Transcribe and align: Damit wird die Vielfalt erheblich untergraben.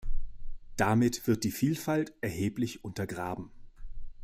Damit 0.77 1.27
wird 1.27 1.43
die 1.43 1.51
Vielfalt 1.51 2.15
erheblich 2.21 2.83
untergraben. 2.83 3.51